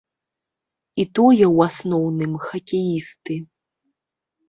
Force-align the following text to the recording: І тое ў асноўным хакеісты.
І 1.03 1.05
тое 1.19 1.45
ў 1.55 1.67
асноўным 1.69 2.33
хакеісты. 2.49 3.41